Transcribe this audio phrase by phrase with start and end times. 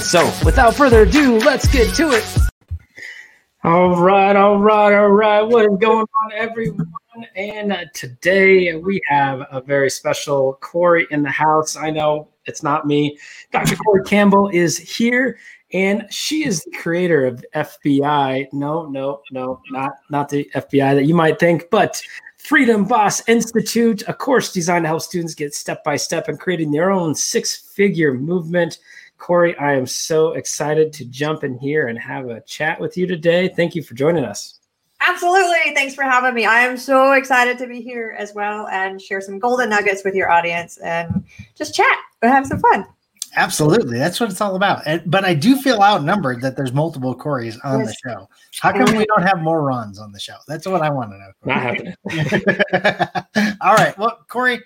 [0.00, 2.24] So, without further ado, let's get to it.
[3.64, 5.42] All right, all right, all right.
[5.42, 6.92] What is going on, everyone?
[7.36, 11.76] And today we have a very special Corey in the house.
[11.76, 13.18] I know it's not me.
[13.52, 13.76] Dr.
[13.76, 15.38] Corey Campbell is here,
[15.72, 18.52] and she is the creator of FBI.
[18.52, 22.02] No, no, no, not not the FBI that you might think, but
[22.38, 26.72] Freedom Boss Institute, a course designed to help students get step by step in creating
[26.72, 28.78] their own six figure movement.
[29.22, 33.06] Corey, I am so excited to jump in here and have a chat with you
[33.06, 33.46] today.
[33.46, 34.58] Thank you for joining us.
[35.00, 35.72] Absolutely.
[35.74, 36.44] Thanks for having me.
[36.44, 40.16] I am so excited to be here as well and share some golden nuggets with
[40.16, 42.84] your audience and just chat and have some fun.
[43.36, 43.96] Absolutely.
[43.96, 44.82] That's what it's all about.
[44.86, 47.88] And, but I do feel outnumbered that there's multiple Corys on yes.
[47.88, 48.28] the show.
[48.60, 50.34] How come we don't have more Rons on the show?
[50.48, 51.32] That's what I want to know.
[51.44, 53.56] Not happening.
[53.60, 53.96] all right.
[53.96, 54.60] Well, Corey,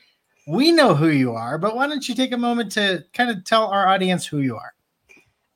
[0.47, 3.45] we know who you are, but why don't you take a moment to kind of
[3.45, 4.73] tell our audience who you are?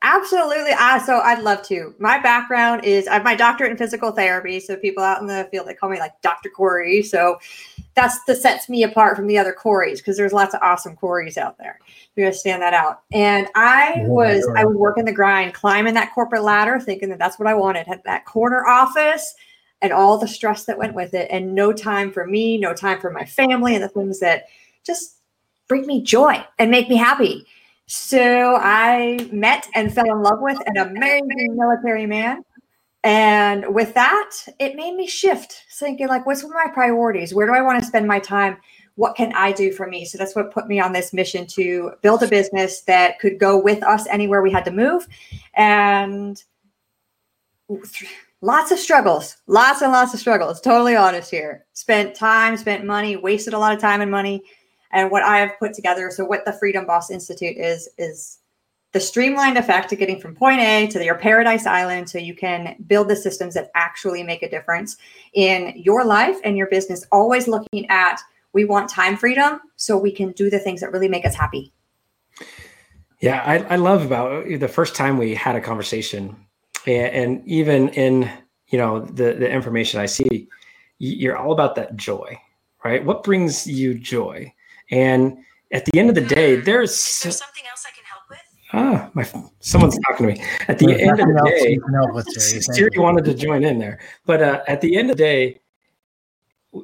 [0.03, 0.73] Absolutely.
[0.73, 1.95] Uh, so I'd love to.
[1.99, 4.59] My background is I have my doctorate in physical therapy.
[4.59, 6.49] So people out in the field, they call me like Dr.
[6.49, 7.03] Corey.
[7.03, 7.39] So
[7.95, 11.37] that's the sets me apart from the other Corys because there's lots of awesome Corys
[11.37, 11.79] out there.
[12.17, 13.03] We're gonna stand that out.
[13.13, 17.19] And I was I would work in the grind, climbing that corporate ladder, thinking that
[17.19, 17.87] that's what I wanted.
[17.87, 19.35] Had that corner office
[19.83, 23.01] and all the stress that went with it, and no time for me, no time
[23.01, 24.45] for my family, and the things that
[24.85, 25.19] just
[25.69, 27.47] bring me joy and make me happy.
[27.87, 32.45] So I met and fell in love with an amazing military man.
[33.03, 37.35] And with that, it made me shift, thinking like, what's one of my priorities?
[37.35, 38.59] Where do I want to spend my time?
[38.97, 40.05] What can I do for me?
[40.05, 43.59] So that's what put me on this mission to build a business that could go
[43.59, 45.09] with us anywhere we had to move.
[45.55, 46.43] And
[48.43, 51.65] lots of struggles, lots and lots of struggles, totally honest here.
[51.73, 54.43] Spent time, spent money, wasted a lot of time and money
[54.91, 58.39] and what I have put together, so what the Freedom Boss Institute is, is
[58.93, 62.77] the streamlined effect of getting from point A to your paradise island so you can
[62.87, 64.97] build the systems that actually make a difference
[65.33, 67.07] in your life and your business.
[67.13, 68.21] Always looking at
[68.53, 71.73] we want time freedom so we can do the things that really make us happy.
[73.21, 76.35] Yeah, I, I love about the first time we had a conversation,
[76.87, 78.31] and, and even in
[78.69, 80.49] you know the the information I see,
[80.99, 82.41] you're all about that joy,
[82.83, 83.05] right?
[83.05, 84.53] What brings you joy?
[84.91, 85.39] And
[85.73, 86.65] at the end of the day, hmm.
[86.65, 88.39] there's, Is there something else I can help with?
[88.73, 89.27] Ah, my
[89.61, 90.45] someone's talking to me.
[90.69, 91.79] At the there's end of the day,
[92.41, 95.61] Siri, Siri wanted to join in there, but uh, at the end of the day,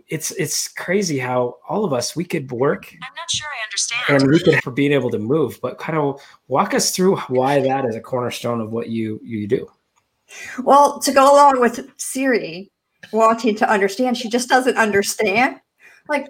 [0.08, 2.92] it's it's crazy how all of us we could work.
[2.92, 4.22] I'm not sure I understand.
[4.22, 7.60] And we could for being able to move, but kind of walk us through why
[7.60, 9.70] that is a cornerstone of what you you do.
[10.64, 12.70] Well, to go along with Siri
[13.12, 15.60] wanting to understand, she just doesn't understand.
[16.08, 16.28] Like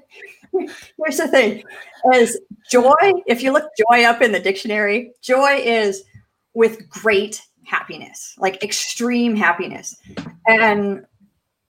[0.99, 1.63] here's the thing
[2.15, 2.39] is
[2.71, 6.05] joy if you look joy up in the dictionary joy is
[6.55, 9.97] with great happiness like extreme happiness.
[10.47, 11.05] And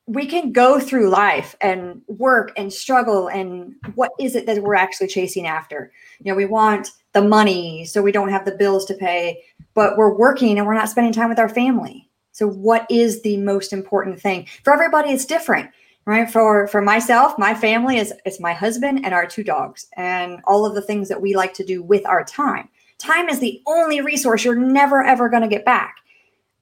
[0.05, 4.75] we can go through life and work and struggle and what is it that we're
[4.75, 5.91] actually chasing after?
[6.21, 9.43] You know we want the money so we don't have the bills to pay
[9.73, 12.09] but we're working and we're not spending time with our family.
[12.31, 14.47] So what is the most important thing?
[14.63, 15.69] For everybody it's different
[16.07, 16.31] right?
[16.31, 20.65] For for myself my family is it's my husband and our two dogs and all
[20.65, 22.69] of the things that we like to do with our time.
[22.97, 25.97] Time is the only resource you're never ever going to get back.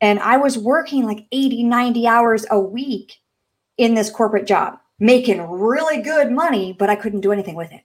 [0.01, 3.17] And i was working like 80 90 hours a week
[3.77, 7.83] in this corporate job making really good money but i couldn't do anything with it.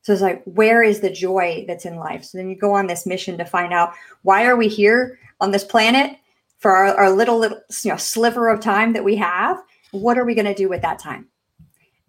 [0.00, 2.24] So it's like where is the joy that's in life?
[2.24, 3.92] So then you go on this mission to find out
[4.22, 6.16] why are we here on this planet
[6.60, 10.24] for our, our little little you know sliver of time that we have what are
[10.24, 11.28] we going to do with that time?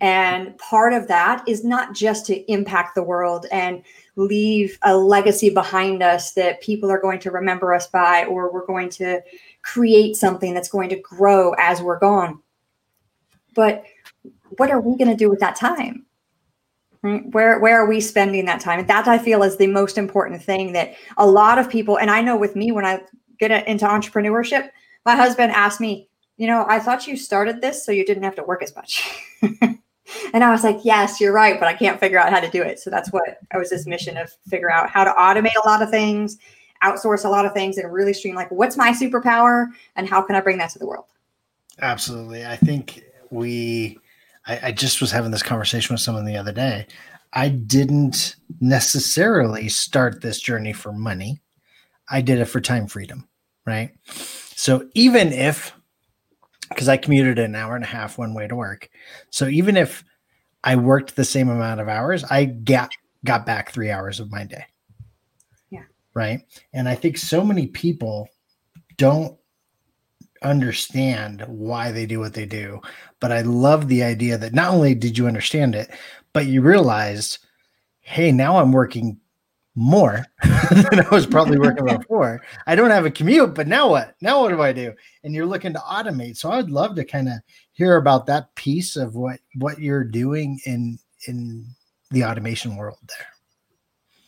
[0.01, 3.83] And part of that is not just to impact the world and
[4.17, 8.65] leave a legacy behind us that people are going to remember us by, or we're
[8.65, 9.21] going to
[9.61, 12.41] create something that's going to grow as we're gone.
[13.55, 13.85] But
[14.57, 16.05] what are we going to do with that time?
[17.01, 18.79] Where where are we spending that time?
[18.79, 22.09] And that I feel is the most important thing that a lot of people, and
[22.09, 23.01] I know with me when I
[23.39, 24.69] get into entrepreneurship,
[25.05, 26.09] my husband asked me,
[26.43, 29.09] you know, I thought you started this so you didn't have to work as much.
[29.41, 32.61] and I was like, yes, you're right, but I can't figure out how to do
[32.61, 32.81] it.
[32.81, 35.81] So that's what I was this mission of figure out how to automate a lot
[35.81, 36.37] of things,
[36.83, 40.35] outsource a lot of things and really stream like what's my superpower and how can
[40.35, 41.05] I bring that to the world?
[41.81, 42.45] Absolutely.
[42.45, 43.97] I think we,
[44.45, 46.87] I, I just was having this conversation with someone the other day.
[47.31, 51.41] I didn't necessarily start this journey for money.
[52.09, 53.29] I did it for time freedom,
[53.65, 53.91] right?
[54.57, 55.73] So even if,
[56.73, 58.89] because I commuted an hour and a half one way to work,
[59.29, 60.03] so even if
[60.63, 62.91] I worked the same amount of hours, I got
[63.25, 64.65] got back three hours of my day.
[65.69, 65.83] Yeah.
[66.13, 66.41] Right.
[66.73, 68.27] And I think so many people
[68.97, 69.37] don't
[70.43, 72.81] understand why they do what they do.
[73.19, 75.89] But I love the idea that not only did you understand it,
[76.33, 77.39] but you realized,
[78.01, 79.19] hey, now I'm working
[79.75, 80.25] more
[80.71, 82.41] than I was probably working before.
[82.67, 84.15] I don't have a commute, but now what?
[84.21, 84.93] Now what do I do?
[85.23, 86.37] And you're looking to automate.
[86.37, 87.35] So I would love to kind of
[87.71, 91.65] hear about that piece of what what you're doing in in
[92.11, 93.27] the automation world there.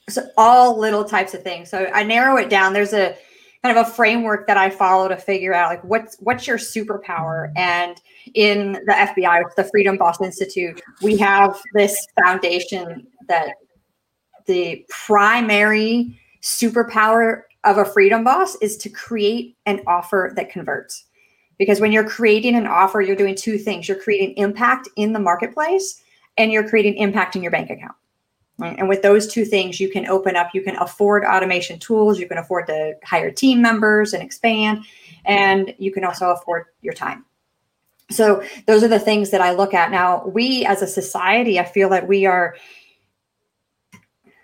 [0.09, 1.69] So all little types of things.
[1.69, 2.73] So I narrow it down.
[2.73, 3.15] There's a
[3.63, 7.51] kind of a framework that I follow to figure out like what's what's your superpower.
[7.55, 7.99] And
[8.33, 13.55] in the FBI, the Freedom Boss Institute, we have this foundation that
[14.45, 21.05] the primary superpower of a freedom boss is to create an offer that converts.
[21.57, 23.87] Because when you're creating an offer, you're doing two things.
[23.87, 26.01] You're creating impact in the marketplace
[26.37, 27.95] and you're creating impact in your bank account.
[28.57, 28.77] Right?
[28.77, 32.27] And with those two things, you can open up, you can afford automation tools, you
[32.27, 34.85] can afford to hire team members and expand,
[35.25, 37.25] and you can also afford your time.
[38.11, 39.91] So, those are the things that I look at.
[39.91, 42.55] Now, we as a society, I feel that we are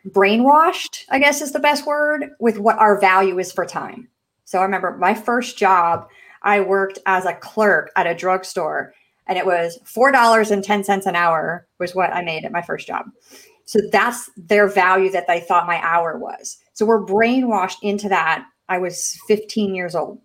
[0.10, 4.08] brainwashed, I guess is the best word, with what our value is for time.
[4.46, 6.08] So, I remember my first job,
[6.44, 8.94] I worked as a clerk at a drugstore
[9.28, 13.06] and it was $4.10 an hour was what I made at my first job.
[13.66, 16.58] So that's their value that they thought my hour was.
[16.74, 18.46] So we're brainwashed into that.
[18.68, 20.20] I was 15 years old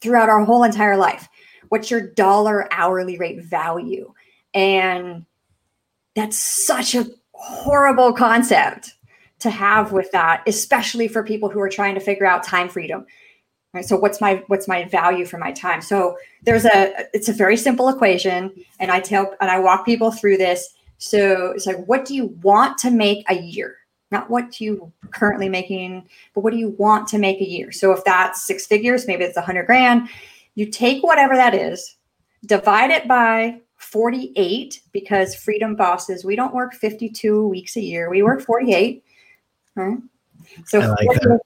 [0.00, 1.28] throughout our whole entire life.
[1.68, 4.12] What's your dollar hourly rate value?
[4.54, 5.24] And
[6.14, 7.06] that's such a
[7.42, 8.94] horrible concept
[9.40, 13.04] to have with that, especially for people who are trying to figure out time freedom.
[13.74, 13.84] Right.
[13.84, 15.80] So what's my what's my value for my time?
[15.80, 20.12] So there's a it's a very simple equation, and I tell and I walk people
[20.12, 20.68] through this.
[20.98, 23.78] So it's like, what do you want to make a year?
[24.12, 27.72] Not what you currently making, but what do you want to make a year?
[27.72, 30.08] So if that's six figures, maybe it's a hundred grand.
[30.54, 31.96] You take whatever that is,
[32.44, 38.10] divide it by 48 because freedom bosses, we don't work 52 weeks a year.
[38.10, 39.04] We work 48.
[39.74, 39.98] Right?
[40.66, 41.40] So I like that.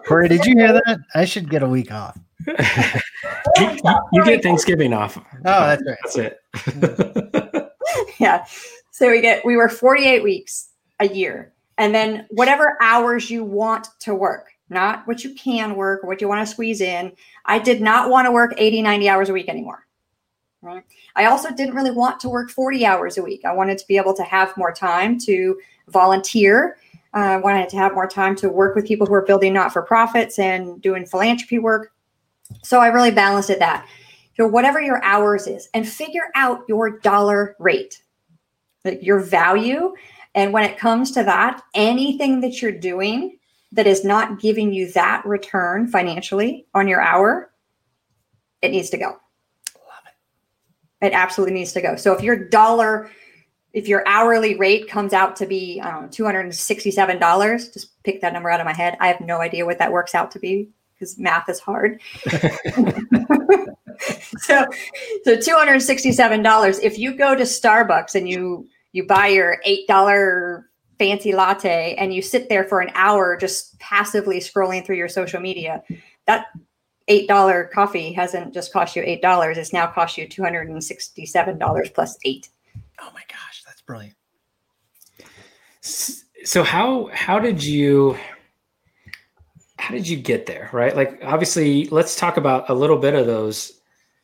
[0.06, 1.00] Corey, did you hear that?
[1.14, 2.18] I should get a week off.
[2.46, 3.78] you,
[4.12, 5.16] you get Thanksgiving off.
[5.16, 5.98] Oh, that's right.
[6.04, 7.72] That's it.
[8.18, 8.44] yeah.
[8.90, 10.70] So we get we were 48 weeks
[11.00, 11.52] a year.
[11.76, 16.20] And then whatever hours you want to work, not what you can work or what
[16.20, 17.12] you want to squeeze in.
[17.44, 19.84] I did not want to work 80, 90 hours a week anymore.
[20.64, 20.82] Right.
[21.14, 23.44] I also didn't really want to work 40 hours a week.
[23.44, 26.78] I wanted to be able to have more time to volunteer.
[27.12, 29.74] Uh, I wanted to have more time to work with people who are building not
[29.74, 31.92] for profits and doing philanthropy work.
[32.62, 33.86] So I really balanced it that.
[34.38, 38.02] So whatever your hours is, and figure out your dollar rate,
[39.02, 39.94] your value.
[40.34, 43.38] And when it comes to that, anything that you're doing
[43.72, 47.52] that is not giving you that return financially on your hour,
[48.62, 49.18] it needs to go.
[51.04, 51.12] It.
[51.12, 51.96] Absolutely needs to go.
[51.96, 53.10] So if your dollar,
[53.72, 58.32] if your hourly rate comes out to be, um, I know, $267, just pick that
[58.32, 58.96] number out of my head.
[59.00, 62.00] I have no idea what that works out to be because math is hard.
[64.38, 64.64] so,
[65.24, 66.78] so two hundred sixty-seven dollars.
[66.78, 72.14] If you go to Starbucks and you you buy your eight dollar fancy latte and
[72.14, 75.82] you sit there for an hour just passively scrolling through your social media,
[76.26, 76.46] that
[77.08, 80.68] eight dollar coffee hasn't just cost you eight dollars; it's now cost you two hundred
[80.68, 82.48] and sixty-seven dollars plus eight.
[83.00, 84.16] Oh my gosh, that's brilliant.
[85.80, 88.16] So how how did you
[89.78, 93.26] how did you get there right like obviously let's talk about a little bit of
[93.26, 93.80] those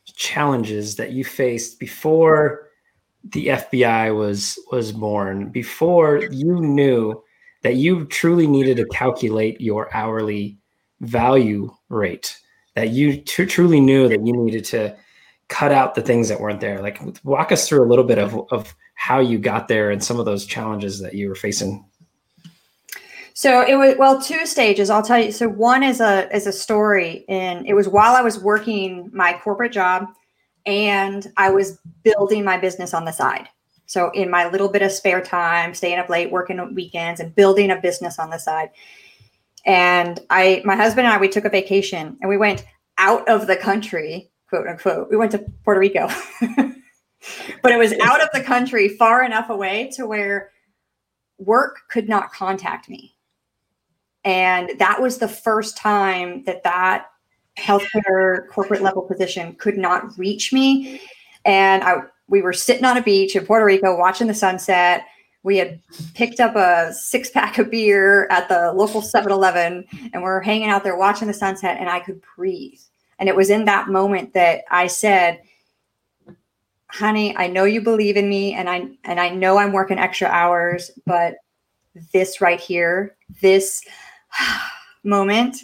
[0.06, 2.68] challenges that you faced before
[3.32, 7.22] the FBI was was born before you knew
[7.62, 10.58] that you truly needed to calculate your hourly
[11.00, 12.38] value rate
[12.80, 14.96] that you t- truly knew that you needed to
[15.48, 18.40] cut out the things that weren't there like walk us through a little bit of,
[18.50, 21.84] of how you got there and some of those challenges that you were facing
[23.34, 24.90] so it was well two stages.
[24.90, 25.32] I'll tell you.
[25.32, 29.32] So one is a is a story, and it was while I was working my
[29.32, 30.08] corporate job,
[30.66, 33.48] and I was building my business on the side.
[33.86, 37.34] So in my little bit of spare time, staying up late, working on weekends, and
[37.34, 38.68] building a business on the side.
[39.66, 42.64] And I, my husband and I, we took a vacation and we went
[42.98, 45.10] out of the country, quote unquote.
[45.10, 46.08] We went to Puerto Rico,
[47.62, 50.50] but it was out of the country far enough away to where
[51.38, 53.16] work could not contact me.
[54.24, 57.06] And that was the first time that that
[57.58, 61.00] healthcare corporate level position could not reach me.
[61.44, 65.04] And I, we were sitting on a beach in Puerto Rico watching the sunset.
[65.42, 65.80] We had
[66.14, 70.40] picked up a six pack of beer at the local 7 Eleven and we are
[70.40, 72.80] hanging out there watching the sunset, and I could breathe.
[73.18, 75.40] And it was in that moment that I said,
[76.88, 80.28] honey, I know you believe in me and I and I know I'm working extra
[80.28, 81.36] hours, but
[82.12, 83.82] this right here, this
[85.04, 85.58] moment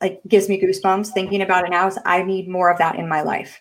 [0.00, 3.08] like gives me goosebumps thinking about it now is I need more of that in
[3.08, 3.60] my life.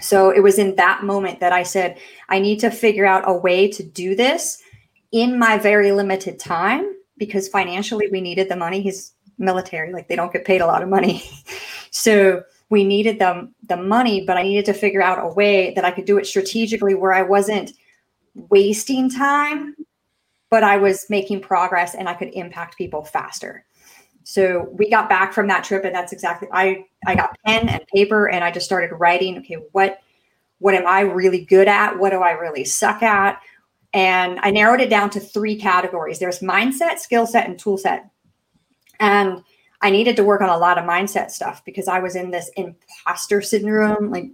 [0.00, 1.98] So it was in that moment that I said,
[2.28, 4.62] I need to figure out a way to do this
[5.12, 8.82] in my very limited time because financially we needed the money.
[8.82, 11.22] He's military, like they don't get paid a lot of money.
[11.90, 15.84] so we needed the, the money, but I needed to figure out a way that
[15.84, 17.72] I could do it strategically where I wasn't
[18.34, 19.74] wasting time,
[20.50, 23.64] but I was making progress and I could impact people faster.
[24.28, 27.86] So we got back from that trip, and that's exactly I I got pen and
[27.94, 29.38] paper, and I just started writing.
[29.38, 30.00] Okay, what
[30.58, 31.96] what am I really good at?
[31.96, 33.40] What do I really suck at?
[33.94, 36.18] And I narrowed it down to three categories.
[36.18, 38.10] There's mindset, skill set, and tool set.
[38.98, 39.44] And
[39.80, 42.50] I needed to work on a lot of mindset stuff because I was in this
[42.56, 44.10] imposter syndrome.
[44.10, 44.30] Like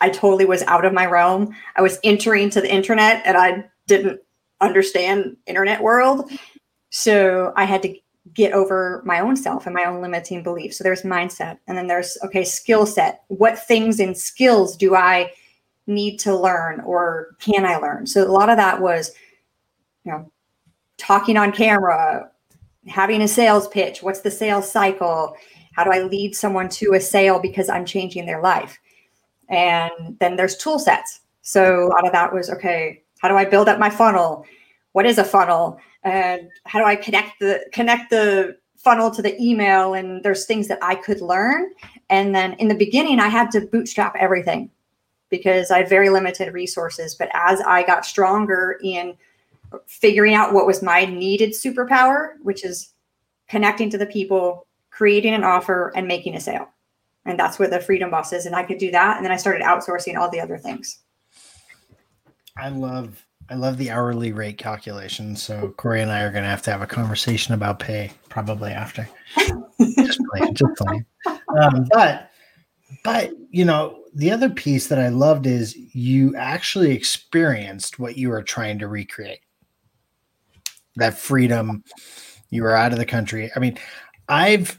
[0.00, 1.54] I totally was out of my realm.
[1.76, 4.22] I was entering to the internet and I didn't
[4.62, 6.30] understand internet world.
[6.88, 7.94] So I had to
[8.32, 10.78] get over my own self and my own limiting beliefs.
[10.78, 11.58] So there's mindset.
[11.68, 13.22] And then there's, okay, skill set.
[13.28, 15.30] What things and skills do I
[15.86, 18.06] need to learn or can I learn?
[18.06, 19.12] So a lot of that was,
[20.04, 20.30] you know,
[20.96, 22.30] talking on camera,
[22.86, 24.02] having a sales pitch.
[24.02, 25.36] What's the sales cycle?
[25.74, 28.78] How do I lead someone to a sale because I'm changing their life?
[29.50, 31.20] And then there's tool sets.
[31.42, 34.46] So a lot of that was, okay, how do I build up my funnel?
[34.94, 35.78] What is a funnel?
[36.04, 40.68] and how do I connect the connect the funnel to the email and there's things
[40.68, 41.70] that I could learn.
[42.10, 44.70] And then in the beginning, I had to bootstrap everything
[45.30, 47.14] because I had very limited resources.
[47.14, 49.16] But as I got stronger in
[49.86, 52.92] figuring out what was my needed superpower, which is
[53.48, 56.68] connecting to the people, creating an offer, and making a sale.
[57.24, 58.44] And that's where the freedom boss is.
[58.44, 59.16] And I could do that.
[59.16, 60.98] And then I started outsourcing all the other things.
[62.58, 65.36] I love I love the hourly rate calculation.
[65.36, 68.70] So Corey and I are going to have to have a conversation about pay probably
[68.70, 69.08] after.
[69.78, 71.04] just playing, just playing.
[71.26, 72.30] Um, but,
[73.02, 78.30] but you know, the other piece that I loved is you actually experienced what you
[78.30, 79.40] were trying to recreate.
[80.96, 81.84] That freedom.
[82.50, 83.50] You were out of the country.
[83.54, 83.78] I mean,
[84.28, 84.78] I've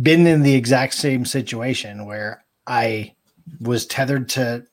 [0.00, 3.14] been in the exact same situation where I
[3.60, 4.64] was tethered to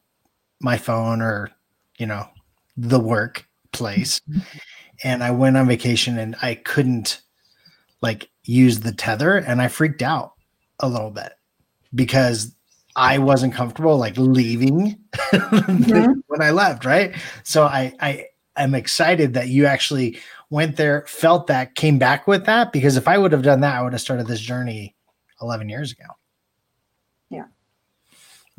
[0.62, 1.52] my phone or,
[1.98, 2.28] you know,
[2.78, 4.40] the workplace mm-hmm.
[5.04, 7.22] and I went on vacation and I couldn't
[8.02, 10.34] like use the tether and I freaked out
[10.80, 11.34] a little bit
[11.94, 12.56] because
[12.96, 16.20] I wasn't comfortable like leaving mm-hmm.
[16.28, 17.16] when I left, right?
[17.44, 18.26] So I I
[18.58, 23.08] am excited that you actually went there, felt that, came back with that because if
[23.08, 24.96] I would have done that, I would have started this journey
[25.42, 26.04] 11 years ago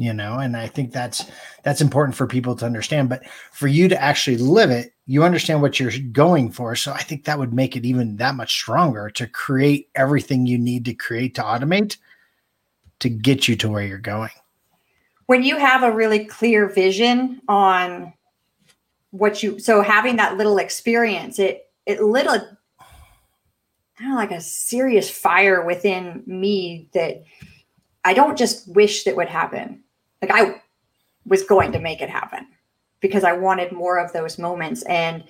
[0.03, 1.31] you know and i think that's
[1.63, 5.63] that's important for people to understand but for you to actually live it you understand
[5.63, 9.09] what you're going for so i think that would make it even that much stronger
[9.11, 11.97] to create everything you need to create to automate
[12.99, 14.31] to get you to where you're going
[15.27, 18.13] when you have a really clear vision on
[19.11, 22.57] what you so having that little experience it it lit a
[23.99, 27.23] kind of like a serious fire within me that
[28.05, 29.82] I don't just wish that would happen.
[30.23, 30.63] Like I
[31.27, 32.47] was going to make it happen
[33.01, 34.83] because I wanted more of those moments.
[34.85, 35.25] And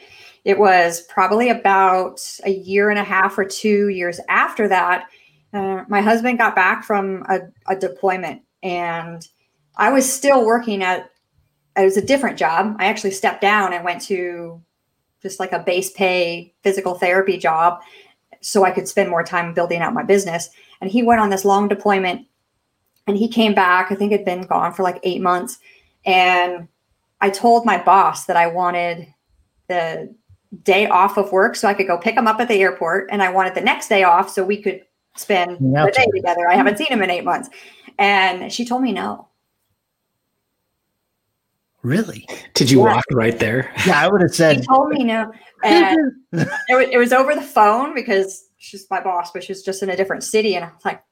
[0.44, 5.06] it was probably about a year and a half or two years after that.
[5.52, 9.26] Uh, my husband got back from a, a deployment and
[9.76, 11.10] I was still working at
[11.76, 12.76] it was a different job.
[12.78, 14.62] I actually stepped down and went to
[15.22, 17.80] just like a base pay physical therapy job
[18.42, 20.50] so I could spend more time building out my business.
[20.80, 22.26] And he went on this long deployment
[23.06, 23.90] and he came back.
[23.90, 25.58] I think had been gone for like eight months.
[26.04, 26.68] And
[27.20, 29.12] I told my boss that I wanted
[29.68, 30.14] the
[30.62, 33.08] day off of work so I could go pick him up at the airport.
[33.10, 34.82] And I wanted the next day off so we could
[35.16, 36.48] spend the day together.
[36.48, 37.48] I haven't seen him in eight months.
[37.98, 39.28] And she told me no.
[41.82, 42.28] Really?
[42.54, 42.94] Did you yeah.
[42.94, 43.72] walk right there?
[43.86, 44.60] Yeah, I would have said.
[44.60, 45.32] She told me no.
[45.64, 49.82] And it, was, it was over the phone because she's my boss, but she's just
[49.82, 50.54] in a different city.
[50.54, 51.02] And I was like,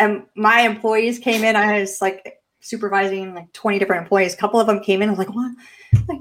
[0.00, 1.54] and my employees came in.
[1.54, 4.34] I was like supervising like 20 different employees.
[4.34, 5.08] A couple of them came in.
[5.08, 5.52] I was like, what?
[6.08, 6.20] Like,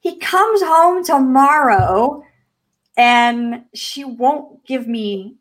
[0.00, 2.22] he comes home tomorrow
[2.96, 5.36] and she won't give me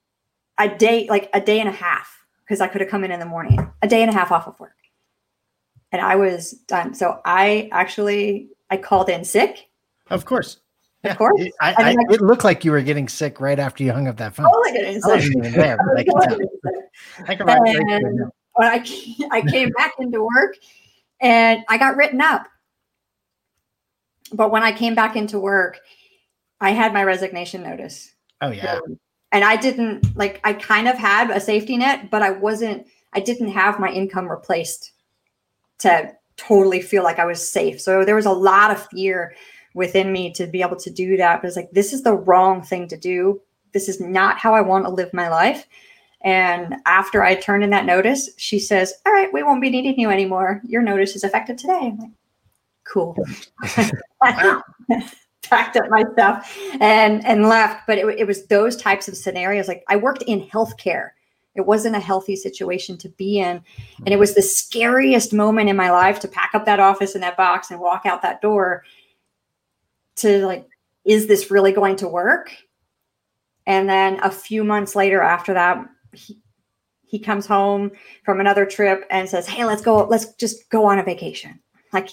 [0.58, 3.20] a day, like a day and a half, because I could have come in in
[3.20, 4.74] the morning, a day and a half off of work.
[5.92, 6.94] And I was done.
[6.94, 9.70] So I actually, I called in sick.
[10.10, 10.60] Of course.
[11.04, 11.42] Of course.
[11.62, 14.08] I, I I, I- it looked like you were getting sick right after you hung
[14.08, 14.48] up that phone.
[14.52, 15.78] Totally I wasn't even there,
[17.28, 17.62] I can tell.
[17.62, 18.86] I can write And when I
[19.32, 20.56] I came back into work
[21.20, 22.48] and I got written up.
[24.34, 25.80] But when I came back into work,
[26.60, 28.14] I had my resignation notice.
[28.42, 28.80] Oh yeah.
[29.32, 33.20] And I didn't like I kind of had a safety net, but I wasn't I
[33.20, 34.92] didn't have my income replaced
[35.80, 37.82] to totally feel like I was safe.
[37.82, 39.36] So there was a lot of fear
[39.74, 41.42] within me to be able to do that.
[41.42, 43.42] But it's like this is the wrong thing to do.
[43.74, 45.68] This is not how I want to live my life.
[46.22, 50.00] And after I turned in that notice, she says, All right, we won't be needing
[50.00, 50.62] you anymore.
[50.66, 51.80] Your notice is effective today.
[51.82, 52.12] I'm like,
[52.84, 53.16] cool.
[55.44, 57.88] Packed up my stuff and and left.
[57.88, 59.68] But it, it was those types of scenarios.
[59.68, 61.12] Like I worked in healthcare.
[61.56, 63.62] It wasn't a healthy situation to be in.
[64.00, 67.24] And it was the scariest moment in my life to pack up that office and
[67.24, 68.84] that box and walk out that door
[70.18, 70.68] to like,
[71.04, 72.52] is this really going to work?
[73.66, 75.84] And then a few months later after that,
[76.14, 76.40] he,
[77.04, 77.92] he comes home
[78.24, 81.60] from another trip and says, Hey, let's go, let's just go on a vacation.
[81.94, 82.10] Like,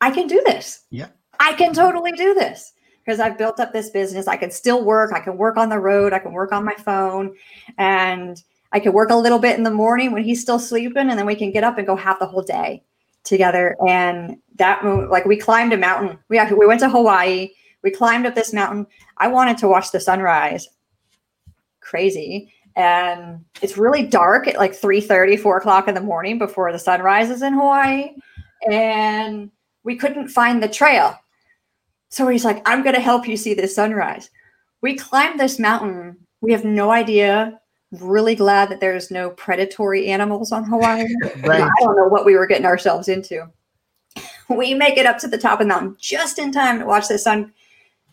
[0.00, 0.84] I can do this.
[0.90, 1.08] Yeah.
[1.40, 2.72] I can totally do this
[3.04, 4.28] because I've built up this business.
[4.28, 5.12] I can still work.
[5.12, 6.12] I can work on the road.
[6.12, 7.34] I can work on my phone
[7.78, 11.08] and I can work a little bit in the morning when he's still sleeping.
[11.10, 12.82] And then we can get up and go have the whole day
[13.24, 13.76] together.
[13.86, 16.18] And that, like, we climbed a mountain.
[16.28, 17.50] We, actually, we went to Hawaii.
[17.82, 18.86] We climbed up this mountain.
[19.18, 20.68] I wanted to watch the sunrise.
[21.80, 22.52] Crazy.
[22.76, 27.02] And it's really dark at like 3 4 o'clock in the morning before the sun
[27.02, 28.10] rises in Hawaii.
[28.70, 29.50] And
[29.84, 31.18] we couldn't find the trail.
[32.08, 34.30] So he's like, I'm going to help you see this sunrise.
[34.82, 36.16] We climbed this mountain.
[36.40, 37.58] We have no idea.
[37.90, 41.06] Really glad that there's no predatory animals on Hawaii.
[41.42, 41.62] Right.
[41.62, 43.50] I don't know what we were getting ourselves into.
[44.48, 47.08] We make it up to the top of the mountain just in time to watch
[47.08, 47.52] the sun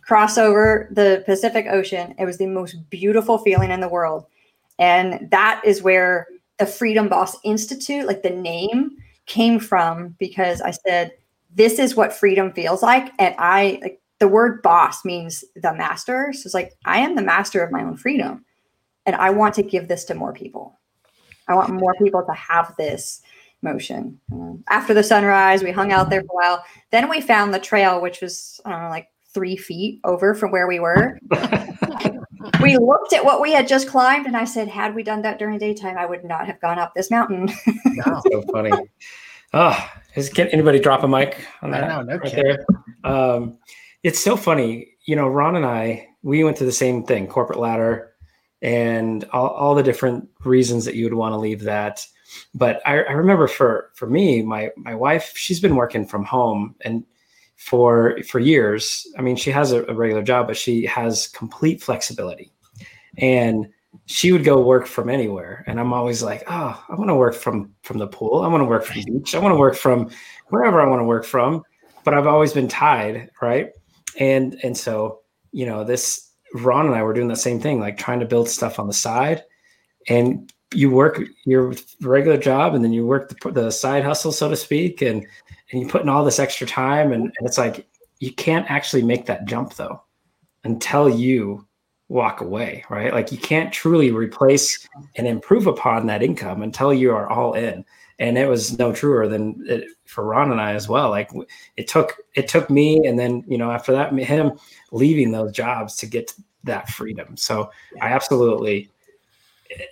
[0.02, 2.16] cross over the Pacific Ocean.
[2.18, 4.26] It was the most beautiful feeling in the world.
[4.80, 10.72] And that is where the Freedom Boss Institute, like the name, came from because I
[10.72, 11.12] said,
[11.54, 13.12] this is what freedom feels like.
[13.20, 16.34] And I like the word boss means the master.
[16.34, 18.46] So it's like, I am the master of my own freedom.
[19.06, 20.80] And I want to give this to more people.
[21.48, 23.22] I want more people to have this
[23.62, 24.20] motion.
[24.32, 26.66] Um, after the sunrise, we hung out there for a while.
[26.92, 30.52] Then we found the trail, which was, I don't know, like three feet over from
[30.52, 31.18] where we were.
[32.62, 35.40] we looked at what we had just climbed, and I said, had we done that
[35.40, 37.50] during daytime, I would not have gone up this mountain.
[37.86, 38.22] No.
[38.32, 38.72] so funny.
[39.54, 41.88] Oh, is can anybody drop a mic on I that?
[41.88, 42.58] know, no right kidding.
[43.04, 43.12] there?
[43.12, 43.58] Um,
[44.04, 44.94] it's so funny.
[45.06, 48.14] You know, Ron and I, we went to the same thing, corporate ladder,
[48.62, 52.06] and all, all the different reasons that you would want to leave that.
[52.54, 56.76] But I, I remember for for me, my my wife, she's been working from home
[56.82, 57.04] and
[57.60, 59.06] for for years.
[59.18, 62.52] I mean, she has a, a regular job, but she has complete flexibility,
[63.18, 63.68] and
[64.06, 65.64] she would go work from anywhere.
[65.68, 68.42] And i'm always like oh i want to work from from the pool.
[68.42, 69.36] I want to work from the beach.
[69.36, 70.10] I want to work from
[70.48, 71.64] wherever i want to work from.
[72.04, 73.72] But i've always been tied right?
[74.20, 77.98] And and so you know this ron and i were doing the same thing like
[77.98, 79.44] trying to build stuff on the side.
[80.08, 84.50] And you work your regular job and then you work the, the side hustle so
[84.50, 85.02] to speak.
[85.02, 85.26] And
[85.72, 87.88] and you put in all this extra time and, and it's like
[88.20, 90.02] you can't actually make that jump though
[90.64, 91.66] until you
[92.10, 93.14] walk away, right?
[93.14, 97.86] Like you can't truly replace and improve upon that income until you are all in.
[98.18, 101.10] And it was no truer than it, for Ron and I as well.
[101.10, 101.32] Like
[101.78, 104.60] it took it took me, and then you know after that him
[104.92, 106.34] leaving those jobs to get
[106.66, 107.38] that freedom.
[107.38, 108.90] So I absolutely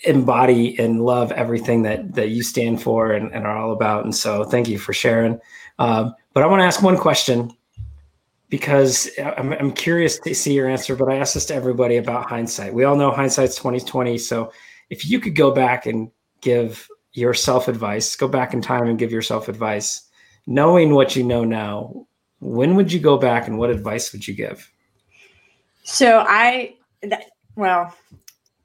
[0.03, 4.03] embody and love everything that that you stand for and, and are all about.
[4.03, 5.39] And so thank you for sharing.
[5.79, 7.51] Um, but I want to ask one question
[8.49, 12.29] because I'm, I'm curious to see your answer, but I asked this to everybody about
[12.29, 12.73] hindsight.
[12.73, 14.17] We all know hindsight's 2020.
[14.17, 14.51] So
[14.89, 16.09] if you could go back and
[16.41, 20.07] give yourself advice, go back in time and give yourself advice,
[20.45, 22.07] knowing what you know now,
[22.39, 24.71] when would you go back and what advice would you give?
[25.83, 27.93] So I, that, well,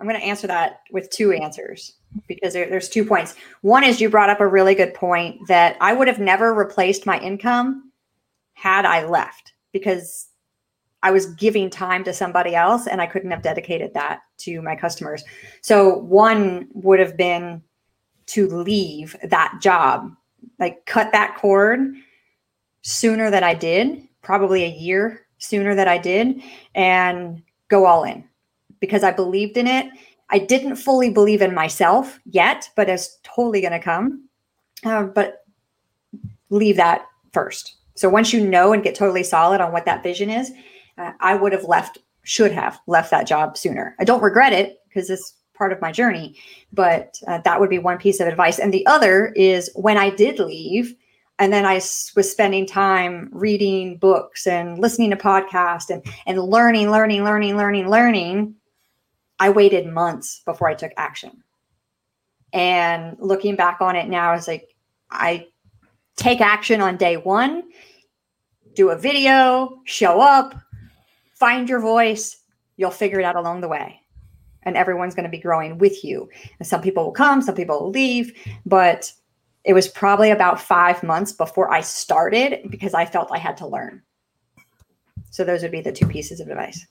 [0.03, 1.93] I'm going to answer that with two answers
[2.27, 3.37] because there, there's two points.
[3.61, 7.07] One is you brought up a really good point that I would have never replaced
[7.07, 7.93] my income
[8.55, 10.27] had I left because
[11.05, 14.75] I was giving time to somebody else and I couldn't have dedicated that to my
[14.75, 15.23] customers.
[15.61, 17.63] So one would have been
[18.27, 20.11] to leave that job,
[20.59, 21.95] like cut that cord
[22.81, 26.43] sooner than I did, probably a year sooner than I did,
[26.75, 28.25] and go all in
[28.83, 29.87] because I believed in it.
[30.29, 34.29] I didn't fully believe in myself yet, but it's totally going to come.
[34.85, 35.45] Uh, but
[36.51, 37.77] leave that first.
[37.95, 40.51] So once you know and get totally solid on what that vision is,
[40.99, 43.95] uh, I would have left, should have left that job sooner.
[44.01, 46.37] I don't regret it because it's part of my journey,
[46.73, 48.59] but uh, that would be one piece of advice.
[48.59, 50.97] And the other is when I did leave,
[51.39, 56.91] and then I was spending time reading books and listening to podcasts and and learning,
[56.91, 58.55] learning, learning, learning, learning.
[59.39, 61.43] I waited months before I took action.
[62.53, 64.75] And looking back on it now, it's like
[65.11, 65.47] I
[66.17, 67.65] take action on day one,
[68.75, 70.55] do a video, show up,
[71.35, 72.39] find your voice.
[72.77, 74.01] You'll figure it out along the way.
[74.65, 76.29] And everyone's going to be growing with you.
[76.59, 78.33] And some people will come, some people will leave.
[78.65, 79.13] But
[79.65, 83.67] it was probably about five months before I started because I felt I had to
[83.67, 84.03] learn.
[85.31, 86.87] So those would be the two pieces of advice.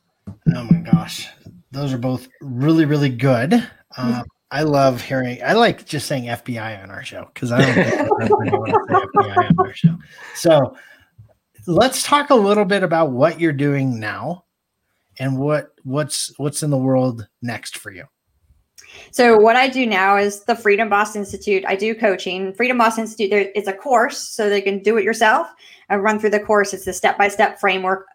[0.56, 1.28] Oh my gosh.
[1.72, 3.54] Those are both really, really good.
[3.98, 5.40] Um, I love hearing.
[5.44, 7.88] I like just saying FBI on our show because I don't think
[8.22, 9.98] everybody to say FBI on our show.
[10.36, 10.76] So
[11.68, 14.46] let's talk a little bit about what you're doing now
[15.20, 18.06] and what what's what's in the world next for you.
[19.12, 21.64] So what I do now is the Freedom Boss Institute.
[21.66, 22.54] I do coaching.
[22.54, 23.30] Freedom Boss Institute.
[23.30, 25.48] There, it's a course, so they can do it yourself.
[25.90, 26.74] I run through the course.
[26.74, 28.08] It's a step by step framework,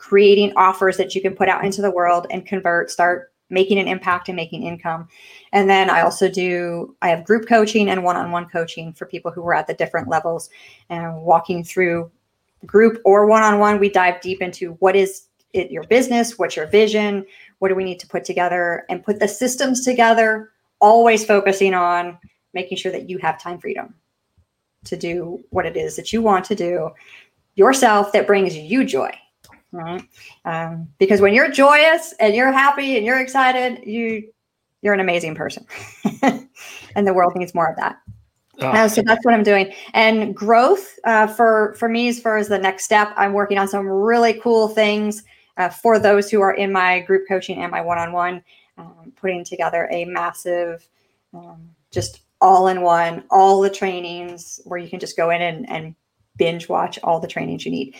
[0.00, 2.90] creating offers that you can put out into the world and convert.
[2.90, 5.06] Start making an impact and making income.
[5.52, 9.04] And then I also do, I have group coaching and one on one coaching for
[9.04, 10.48] people who are at the different levels
[10.88, 12.10] and walking through
[12.64, 13.78] group or one on one.
[13.78, 17.26] We dive deep into what is it your business, what's your vision,
[17.58, 22.16] what do we need to put together and put the systems together, always focusing on
[22.54, 23.94] making sure that you have time freedom
[24.84, 26.88] to do what it is that you want to do
[27.56, 29.12] yourself that brings you joy
[29.72, 30.02] right?
[30.44, 34.30] Um, because when you're joyous and you're happy and you're excited, you
[34.82, 35.66] you're an amazing person,
[36.22, 37.98] and the world needs more of that.
[38.62, 38.88] Oh.
[38.88, 39.72] So that's what I'm doing.
[39.94, 43.68] And growth uh, for for me, as far as the next step, I'm working on
[43.68, 45.22] some really cool things
[45.56, 48.42] uh, for those who are in my group coaching and my one-on-one.
[48.78, 50.88] Um, putting together a massive,
[51.34, 55.94] um, just all-in-one, all the trainings where you can just go in and, and
[56.38, 57.94] binge watch all the trainings you need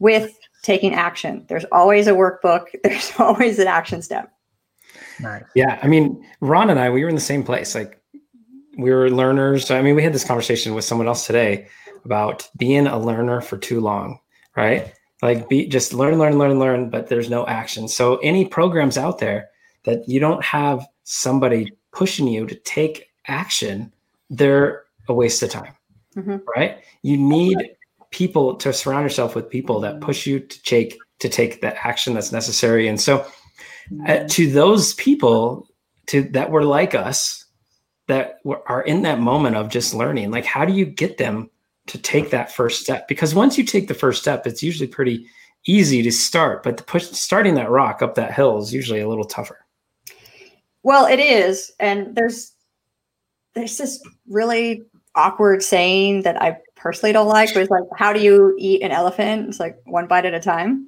[0.00, 1.44] with taking action.
[1.48, 4.32] There's always a workbook, there's always an action step.
[5.20, 5.44] Nice.
[5.54, 5.78] Yeah.
[5.82, 7.74] I mean, Ron and I, we were in the same place.
[7.74, 8.00] Like
[8.76, 9.70] we were learners.
[9.70, 11.68] I mean, we had this conversation with someone else today
[12.04, 14.18] about being a learner for too long,
[14.56, 14.92] right?
[15.22, 17.86] Like be just learn, learn, learn, learn, but there's no action.
[17.86, 19.50] So any programs out there
[19.84, 23.92] that you don't have somebody pushing you to take action,
[24.30, 25.74] they're a waste of time.
[26.16, 26.38] Mm-hmm.
[26.56, 26.78] Right?
[27.02, 27.56] You need
[28.14, 32.14] people to surround yourself with people that push you to take to take the action
[32.14, 32.86] that's necessary.
[32.86, 33.26] And so
[34.06, 35.68] uh, to those people
[36.06, 37.44] to that were like us
[38.06, 41.50] that were, are in that moment of just learning like how do you get them
[41.88, 43.08] to take that first step?
[43.08, 45.26] Because once you take the first step it's usually pretty
[45.66, 49.08] easy to start but the push starting that rock up that hill is usually a
[49.08, 49.66] little tougher.
[50.84, 51.72] Well it is.
[51.80, 52.52] And there's
[53.54, 54.84] there's this really
[55.16, 59.48] awkward saying that i personally don't like, it's like, how do you eat an elephant?
[59.48, 60.86] It's like one bite at a time.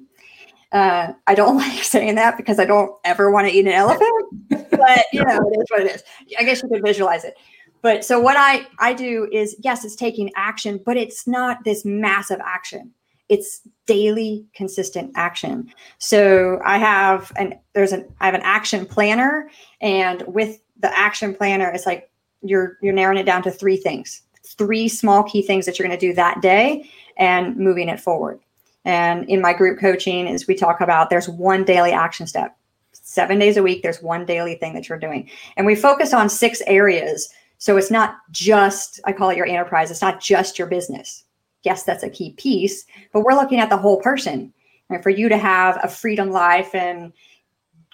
[0.71, 4.11] Uh, I don't like saying that because I don't ever want to eat an elephant,
[4.49, 6.03] but you know, it is what it is.
[6.39, 7.33] I guess you could visualize it.
[7.81, 11.83] But so what I I do is yes, it's taking action, but it's not this
[11.83, 12.91] massive action.
[13.27, 15.73] It's daily consistent action.
[15.97, 19.49] So I have an there's an I have an action planner
[19.81, 22.11] and with the action planner it's like
[22.43, 24.21] you're you're narrowing it down to three things
[24.53, 28.39] three small key things that you're going to do that day and moving it forward.
[28.85, 32.55] And in my group coaching, is we talk about there's one daily action step.
[32.93, 35.29] Seven days a week, there's one daily thing that you're doing.
[35.55, 37.29] And we focus on six areas.
[37.57, 41.23] So it's not just, I call it your enterprise, it's not just your business.
[41.63, 44.53] Yes, that's a key piece, but we're looking at the whole person.
[44.89, 45.03] Right?
[45.03, 47.11] For you to have a freedom life and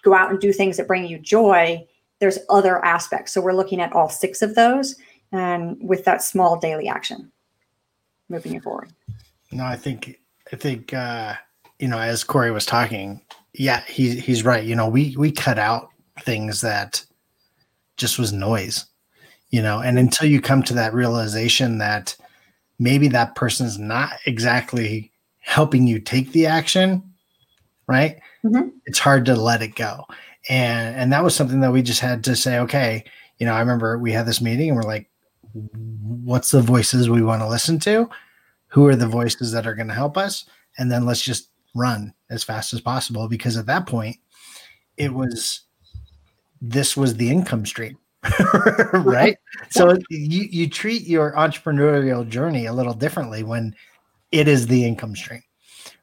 [0.04, 1.84] go out and do things that bring you joy,
[2.20, 3.32] there's other aspects.
[3.32, 4.96] So we're looking at all six of those
[5.34, 7.30] and with that small daily action
[8.30, 8.90] moving you forward
[9.52, 10.20] no i think
[10.52, 11.34] i think uh
[11.80, 13.22] you know as corey was talking
[13.54, 15.90] yeah he, he's right you know we we cut out
[16.22, 17.04] things that
[17.98, 18.86] just was noise
[19.50, 22.16] you know and until you come to that realization that
[22.80, 27.04] maybe that person's not exactly helping you take the action
[27.88, 28.20] right?
[28.44, 28.72] Mhm.
[28.86, 30.06] It's hard to let it go.
[30.50, 33.04] And and that was something that we just had to say, okay,
[33.40, 35.10] you know, I remember we had this meeting and we're like,
[35.54, 38.10] what's the voices we want to listen to?
[38.68, 40.46] Who are the voices that are going to help us?
[40.78, 44.18] And then let's just run as fast as possible because at that point
[44.98, 45.62] it was
[46.62, 47.98] this was the income stream
[48.94, 49.38] right
[49.70, 53.76] so you, you treat your entrepreneurial journey a little differently when
[54.32, 55.44] it is the income stream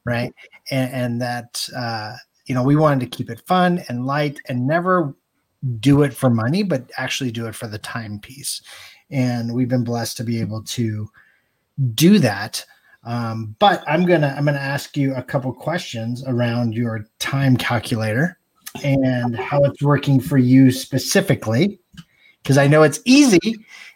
[0.04, 0.34] right
[0.70, 2.14] and, and that uh,
[2.46, 5.14] you know we wanted to keep it fun and light and never
[5.78, 8.60] do it for money but actually do it for the time piece
[9.10, 11.08] and we've been blessed to be able to
[11.94, 12.64] do that.
[13.02, 18.38] Um, but i'm gonna i'm gonna ask you a couple questions around your time calculator
[18.84, 21.80] and how it's working for you specifically
[22.42, 23.40] because i know it's easy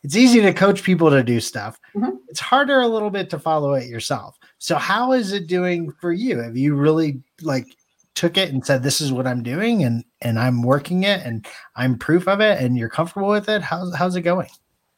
[0.04, 1.78] it's easy to coach people to do stuff.
[1.94, 2.16] Mhm.
[2.28, 4.38] it's harder a little bit to follow it yourself.
[4.58, 6.38] So how is it doing for you?
[6.40, 7.66] Have you really like
[8.14, 11.46] took it and said this is what i'm doing and and i'm working it and
[11.76, 13.60] i'm proof of it and you're comfortable with it?
[13.60, 14.48] How's how's it going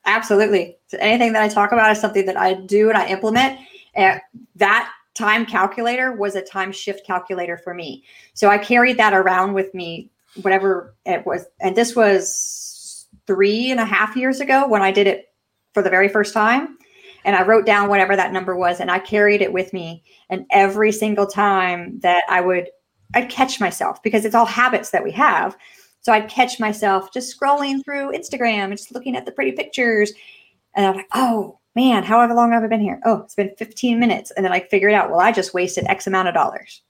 [0.07, 0.77] Absolutely.
[0.87, 3.59] So anything that I talk about is something that I do and I implement.
[3.95, 4.21] And
[4.55, 8.05] that time calculator was a time shift calculator for me.
[8.35, 10.11] So I carried that around with me,
[10.43, 11.47] whatever it was.
[11.61, 15.33] And this was three and a half years ago when I did it
[15.75, 16.79] for the very first time.
[17.25, 20.05] And I wrote down whatever that number was and I carried it with me.
[20.31, 22.69] And every single time that I would,
[23.15, 25.57] I'd catch myself because it's all habits that we have.
[26.07, 30.13] So I'd catch myself just scrolling through Instagram and just looking at the pretty pictures.
[30.77, 33.01] And I'm like, oh man, however long have I been here?
[33.05, 34.31] Oh, it's been 15 minutes.
[34.31, 36.81] And then I figured out, well, I just wasted X amount of dollars.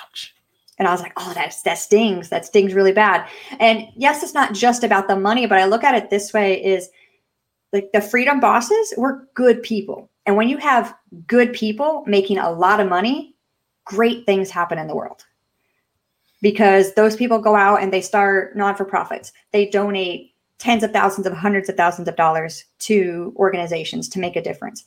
[0.00, 0.32] ouch
[0.78, 2.28] And I was like, oh, that's that stings.
[2.28, 3.28] That stings really bad.
[3.58, 6.64] And yes, it's not just about the money, but I look at it this way
[6.64, 6.90] is
[7.72, 10.12] like the freedom bosses, we're good people.
[10.26, 10.94] And when you have
[11.26, 13.34] good people making a lot of money,
[13.84, 15.24] great things happen in the world.
[16.44, 19.32] Because those people go out and they start non-for-profits.
[19.52, 24.36] They donate tens of thousands of hundreds of thousands of dollars to organizations to make
[24.36, 24.84] a difference.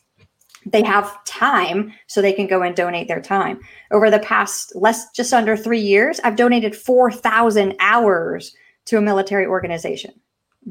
[0.64, 3.58] They have time so they can go and donate their time
[3.90, 9.46] over the past less just under three years, I've donated 4,000 hours to a military
[9.46, 10.12] organization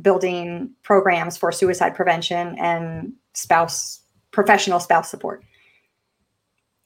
[0.02, 5.44] building programs for suicide prevention and spouse, professional spouse support.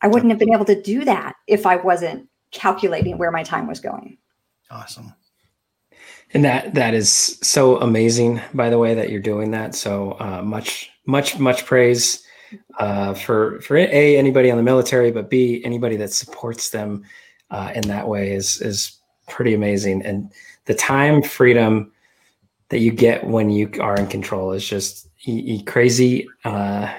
[0.01, 3.67] I wouldn't have been able to do that if I wasn't calculating where my time
[3.67, 4.17] was going.
[4.69, 5.13] awesome
[6.33, 7.11] And that that is
[7.41, 9.75] so amazing, by the way, that you're doing that.
[9.75, 12.23] So uh, much, much, much praise
[12.79, 17.03] uh, for for a anybody on the military, but b anybody that supports them
[17.49, 20.05] uh, in that way is is pretty amazing.
[20.05, 20.31] And
[20.65, 21.91] the time freedom
[22.69, 26.27] that you get when you are in control is just y- y- crazy.
[26.45, 26.93] Uh,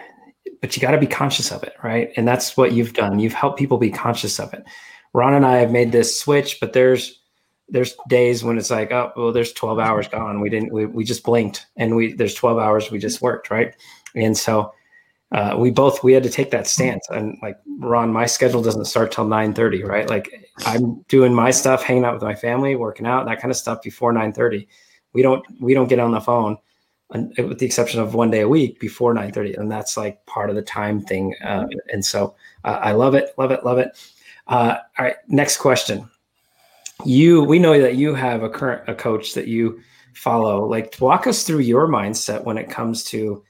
[0.60, 2.12] but you got to be conscious of it, right?
[2.16, 3.18] And that's what you've done.
[3.18, 4.64] You've helped people be conscious of it.
[5.12, 7.22] Ron and I have made this switch, but there's
[7.72, 10.40] there's days when it's like, oh, well, there's 12 hours gone.
[10.40, 13.50] We didn't, we, we just blinked and we, there's 12 hours we just worked.
[13.50, 13.74] Right.
[14.14, 14.74] And so
[15.32, 18.84] uh, we both, we had to take that stance and like Ron, my schedule doesn't
[18.84, 19.84] start till 9 30.
[19.84, 20.08] Right.
[20.08, 23.56] Like I'm doing my stuff, hanging out with my family, working out, that kind of
[23.56, 24.68] stuff before 9 30.
[25.14, 26.58] We don't, we don't get on the phone
[27.10, 29.54] with the exception of one day a week before 9 30.
[29.54, 31.34] And that's like part of the time thing.
[31.42, 33.32] Uh, and so uh, I love it.
[33.38, 33.64] Love it.
[33.64, 33.98] Love it.
[34.52, 35.16] Uh, all right.
[35.28, 36.08] Next question.
[37.06, 39.80] You we know that you have a current a coach that you
[40.12, 40.66] follow.
[40.66, 43.42] Like walk us through your mindset when it comes to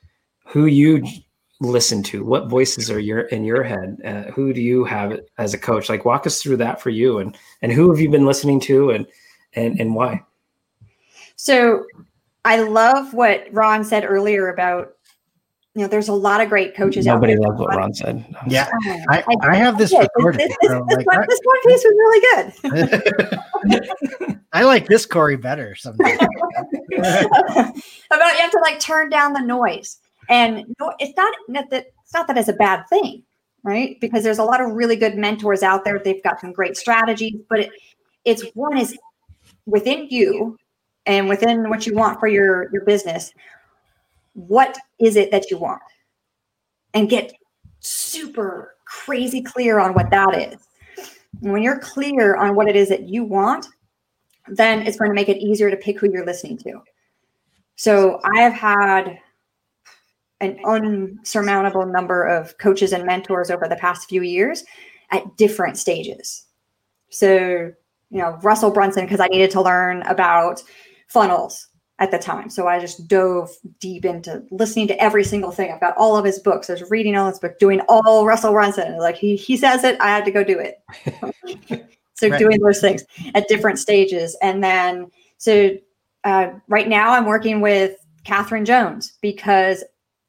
[0.47, 1.05] who you
[1.61, 2.25] listen to.
[2.25, 3.99] What voices are your in your head?
[4.05, 5.89] Uh, who do you have as a coach?
[5.89, 8.91] Like walk us through that for you and and who have you been listening to
[8.91, 9.05] and
[9.55, 10.23] and and why?
[11.35, 11.85] So
[12.45, 14.93] I love what Ron said earlier about,
[15.75, 17.49] you know, there's a lot of great coaches nobody out there.
[17.49, 18.69] loves what ron said yeah
[19.09, 20.01] i i have this did.
[20.17, 22.21] recorded This, this, so, this, like, one, I- this one piece was really
[23.71, 24.39] good.
[24.53, 26.19] I like this Corey better sometimes.
[26.93, 31.87] about you have to like turn down the noise and no, it's not that that-
[32.05, 33.23] it's not that it's a bad thing
[33.65, 36.77] right because there's a lot of really good mentors out there they've got some great
[36.77, 37.71] strategies but it,
[38.25, 38.99] it's one is
[39.67, 40.59] within you
[41.07, 43.33] and within what you want for your your business
[44.35, 45.83] what is it that you want?
[46.95, 47.33] And get
[47.81, 50.59] super crazy clear on what that is.
[51.43, 53.67] And when you're clear on what it is that you want
[54.49, 56.81] then it's going to make it easier to pick who you're listening to.
[57.77, 59.19] So I have had
[60.41, 64.65] an unsurmountable number of coaches and mentors over the past few years
[65.11, 66.47] at different stages.
[67.11, 67.73] So,
[68.11, 70.63] you know, Russell Brunson, because I needed to learn about
[71.07, 72.51] funnels at the time.
[72.51, 75.71] So I just dove deep into listening to every single thing.
[75.71, 76.69] I've got all of his books.
[76.69, 78.99] I was reading all his books, doing all Russell Brunson.
[78.99, 80.83] Like he he says it, I had to go do it.
[82.23, 82.39] So Right.
[82.39, 83.03] doing those things
[83.35, 84.37] at different stages.
[84.43, 85.71] And then, so
[86.23, 89.83] uh, right now I'm working with Catherine Jones because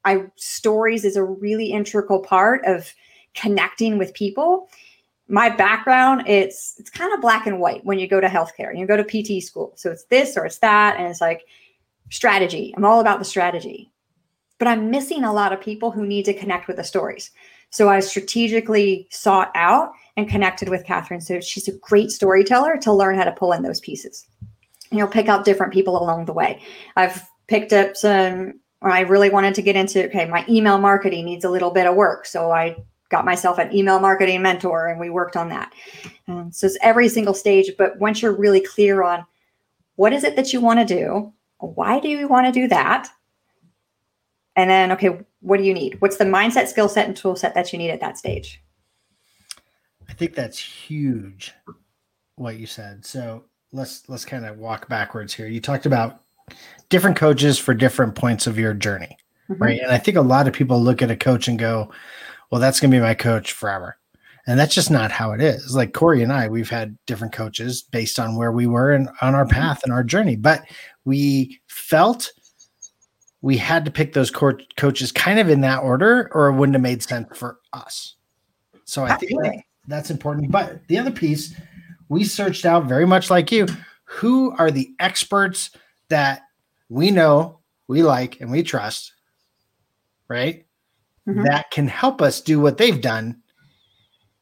[0.04, 2.92] I stories is a really integral part of
[3.34, 4.68] connecting with people.
[5.28, 8.76] My background, it's it's kind of black and white when you go to healthcare.
[8.76, 9.72] You go to PT school.
[9.76, 10.96] So it's this or it's that.
[10.96, 11.46] And it's like
[12.10, 12.74] strategy.
[12.76, 13.90] I'm all about the strategy.
[14.58, 17.30] But I'm missing a lot of people who need to connect with the stories.
[17.70, 21.20] So I strategically sought out and connected with Catherine.
[21.20, 24.26] So she's a great storyteller to learn how to pull in those pieces.
[24.90, 26.62] And you'll pick up different people along the way.
[26.94, 31.44] I've picked up some, I really wanted to get into, okay, my email marketing needs
[31.44, 32.26] a little bit of work.
[32.26, 32.76] So I
[33.10, 35.72] got myself an email marketing mentor and we worked on that.
[36.26, 37.70] Um, so it's every single stage.
[37.76, 39.24] But once you're really clear on
[39.96, 43.08] what is it that you want to do, why do you want to do that?
[44.56, 46.00] And then, okay, what do you need?
[46.00, 48.62] What's the mindset, skill set, and tool set that you need at that stage?
[50.08, 51.52] I think that's huge
[52.36, 53.04] what you said.
[53.04, 55.46] So let's let's kind of walk backwards here.
[55.46, 56.20] You talked about
[56.88, 59.16] different coaches for different points of your journey,
[59.48, 59.60] Mhm.
[59.60, 59.80] right?
[59.80, 61.90] And I think a lot of people look at a coach and go,
[62.50, 63.96] "Well, that's going to be my coach forever."
[64.46, 65.74] And that's just not how it is.
[65.74, 69.34] Like Corey and I, we've had different coaches based on where we were and on
[69.34, 69.54] our mm-hmm.
[69.54, 70.62] path and our journey, but
[71.04, 72.30] we felt
[73.40, 76.74] we had to pick those co- coaches kind of in that order, or it wouldn't
[76.74, 78.14] have made sense for us.
[78.84, 80.50] So I think that, that's important.
[80.50, 81.54] But the other piece,
[82.08, 83.66] we searched out very much like you
[84.04, 85.70] who are the experts
[86.08, 86.42] that
[86.88, 89.12] we know, we like, and we trust,
[90.28, 90.63] right?
[91.26, 91.44] Mhm.
[91.44, 93.40] That can help us do what they've done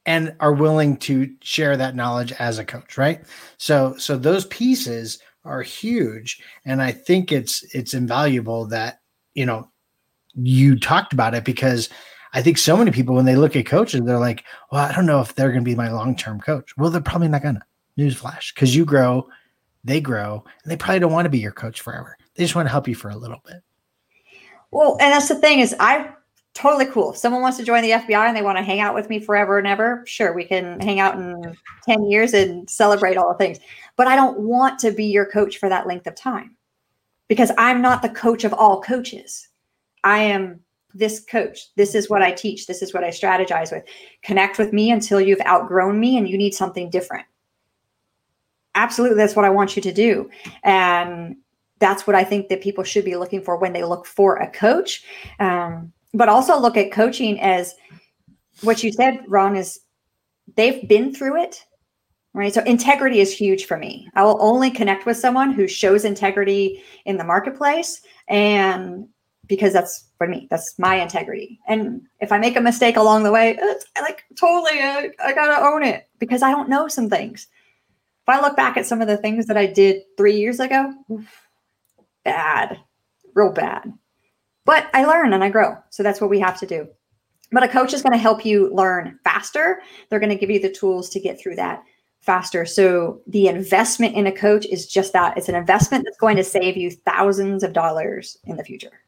[0.04, 3.22] and are willing to share that knowledge as a coach, right?
[3.58, 9.00] So so those pieces are huge and I think it's it's invaluable that,
[9.34, 9.70] you know,
[10.34, 11.88] you talked about it because
[12.34, 15.06] I think so many people when they look at coaches they're like, "Well, I don't
[15.06, 17.62] know if they're going to be my long-term coach." Well, they're probably not going to.
[17.98, 19.28] Newsflash, cuz you grow,
[19.84, 22.16] they grow, and they probably don't want to be your coach forever.
[22.34, 23.62] They just want to help you for a little bit.
[24.70, 26.08] Well, and that's the thing is I
[26.54, 27.12] totally cool.
[27.12, 29.18] If someone wants to join the FBI and they want to hang out with me
[29.18, 33.38] forever and ever, sure, we can hang out in 10 years and celebrate all the
[33.38, 33.58] things.
[33.96, 36.56] But I don't want to be your coach for that length of time
[37.28, 39.48] because I'm not the coach of all coaches.
[40.04, 40.60] I am
[40.94, 41.74] this coach.
[41.76, 42.66] This is what I teach.
[42.66, 43.84] This is what I strategize with.
[44.22, 47.26] Connect with me until you've outgrown me and you need something different.
[48.74, 50.30] Absolutely, that's what I want you to do.
[50.62, 51.36] And
[51.78, 54.50] that's what I think that people should be looking for when they look for a
[54.50, 55.04] coach.
[55.40, 57.74] Um, but also look at coaching as
[58.62, 59.80] what you said, Ron, is
[60.56, 61.64] they've been through it,
[62.34, 62.52] right?
[62.52, 64.08] So integrity is huge for me.
[64.14, 68.02] I will only connect with someone who shows integrity in the marketplace.
[68.28, 69.08] And
[69.46, 71.60] because that's for me, that's my integrity.
[71.66, 75.10] And if I make a mistake along the way, uh, it's like totally, uh, I,
[75.24, 77.48] I got to own it because I don't know some things.
[78.26, 80.94] If I look back at some of the things that I did three years ago,
[82.24, 82.78] bad,
[83.34, 83.92] real bad.
[84.64, 85.76] But I learn and I grow.
[85.90, 86.88] So that's what we have to do.
[87.50, 89.82] But a coach is going to help you learn faster.
[90.08, 91.82] They're going to give you the tools to get through that
[92.20, 92.64] faster.
[92.64, 96.44] So the investment in a coach is just that it's an investment that's going to
[96.44, 99.02] save you thousands of dollars in the future.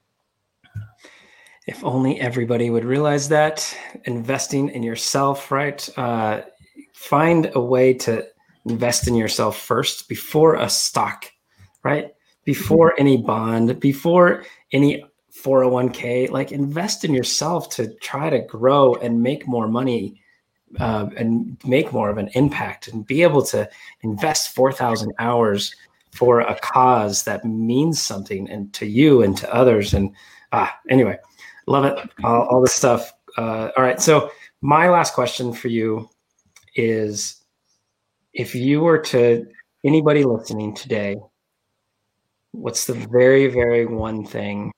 [1.66, 5.88] If only everybody would realize that investing in yourself, right?
[5.96, 6.42] Uh,
[6.92, 8.26] find a way to
[8.66, 11.30] invest in yourself first before a stock,
[11.82, 12.12] right?
[12.44, 15.04] Before any bond, before any
[15.44, 20.20] 401k, like invest in yourself to try to grow and make more money
[20.80, 23.68] uh, and make more of an impact and be able to
[24.02, 25.74] invest 4,000 hours
[26.12, 29.94] for a cause that means something and to you and to others.
[29.94, 30.14] And
[30.52, 31.18] ah, anyway,
[31.66, 31.98] love it.
[32.22, 33.12] All, all this stuff.
[33.36, 34.00] Uh, all right.
[34.00, 34.30] So
[34.62, 36.08] my last question for you
[36.76, 37.42] is
[38.32, 39.46] if you were to
[39.84, 41.16] anybody listening today,
[42.52, 44.72] what's the very, very one thing,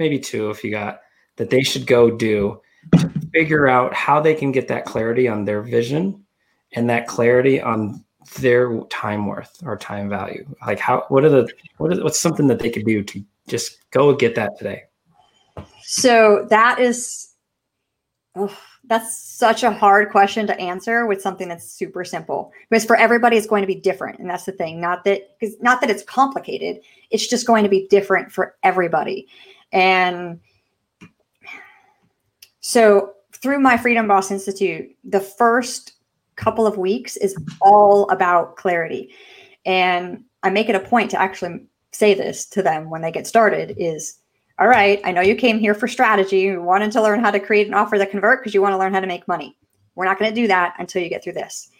[0.00, 1.02] maybe two if you got,
[1.36, 2.60] that they should go do
[2.98, 6.24] to figure out how they can get that clarity on their vision
[6.72, 8.04] and that clarity on
[8.40, 10.44] their time worth or time value?
[10.66, 13.78] Like how what are the what is what's something that they could do to just
[13.90, 14.84] go get that today?
[15.82, 17.34] So that is,
[18.36, 22.96] oh, that's such a hard question to answer with something that's super simple because for
[22.96, 24.80] everybody it's going to be different, and that's the thing.
[24.80, 26.80] Not that because not that it's complicated.
[27.10, 29.28] It's just going to be different for everybody,
[29.72, 30.40] and
[32.60, 35.94] so through my Freedom Boss Institute, the first
[36.36, 39.14] couple of weeks is all about clarity,
[39.64, 43.26] and I make it a point to actually say this to them when they get
[43.26, 44.20] started is
[44.60, 46.40] all right, I know you came here for strategy.
[46.40, 48.78] You wanted to learn how to create an offer that convert because you want to
[48.78, 49.56] learn how to make money.
[49.94, 51.70] We're not going to do that until you get through this.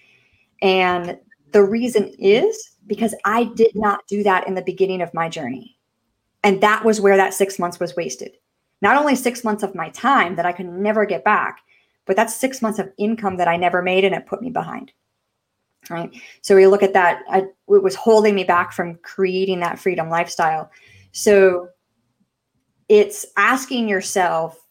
[0.63, 1.19] And
[1.53, 5.77] the reason is because I did not do that in the beginning of my journey.
[6.43, 8.33] And that was where that six months was wasted.
[8.83, 11.61] Not only six months of my time that I could never get back,
[12.07, 14.93] but that's six months of income that I never made and it put me behind.
[15.89, 16.11] Right.
[16.43, 17.23] So we look at that.
[17.29, 20.71] I, it was holding me back from creating that freedom lifestyle.
[21.13, 21.69] So
[22.89, 24.67] it's asking yourself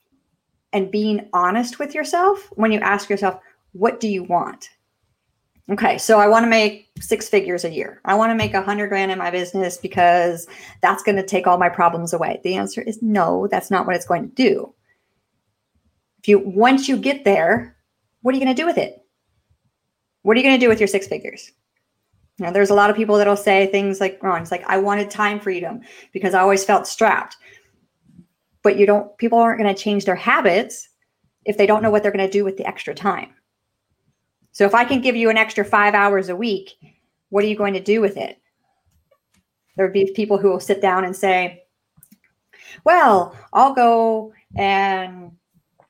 [0.73, 3.39] and being honest with yourself when you ask yourself,
[3.73, 4.69] what do you want?
[5.71, 8.01] Okay, so I want to make six figures a year.
[8.03, 10.47] I want to make a hundred grand in my business because
[10.81, 12.39] that's going to take all my problems away.
[12.43, 14.73] The answer is no, that's not what it's going to do.
[16.19, 17.77] If you once you get there,
[18.21, 19.05] what are you going to do with it?
[20.23, 21.51] What are you going to do with your six figures?
[22.39, 25.11] Now, there's a lot of people that'll say things like, "Ron, it's like I wanted
[25.11, 25.81] time freedom
[26.13, 27.37] because I always felt strapped."
[28.63, 29.15] But you don't.
[29.19, 30.89] People aren't going to change their habits
[31.45, 33.35] if they don't know what they're going to do with the extra time.
[34.51, 36.77] So if I can give you an extra five hours a week,
[37.29, 38.39] what are you going to do with it?
[39.75, 41.63] There would be people who will sit down and say,
[42.83, 45.31] well, I'll go and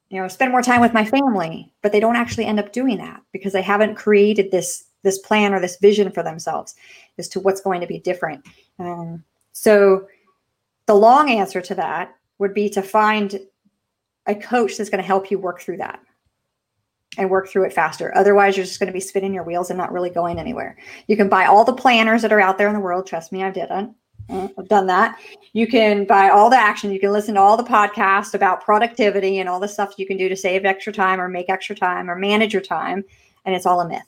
[0.10, 2.98] you know spend more time with my family but they don't actually end up doing
[2.98, 6.76] that because they haven't created this this plan or this vision for themselves
[7.18, 8.46] as to what's going to be different
[8.80, 10.08] um, so
[10.88, 13.40] the long answer to that would be to find
[14.26, 16.00] a coach that's going to help you work through that
[17.18, 18.16] and work through it faster.
[18.16, 20.78] Otherwise, you're just going to be spinning your wheels and not really going anywhere.
[21.08, 23.08] You can buy all the planners that are out there in the world.
[23.08, 23.96] Trust me, I've done.
[24.30, 25.20] Mm, I've done that.
[25.54, 26.92] You can buy all the action.
[26.92, 30.18] You can listen to all the podcasts about productivity and all the stuff you can
[30.18, 33.04] do to save extra time or make extra time or manage your time.
[33.46, 34.04] And it's all a myth.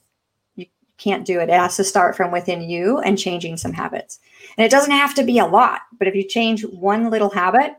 [0.56, 0.68] You
[1.00, 1.50] can't do it.
[1.50, 4.20] It has to start from within you and changing some habits.
[4.58, 7.76] And it doesn't have to be a lot, but if you change one little habit,